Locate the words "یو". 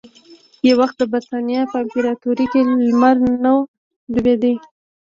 0.67-0.75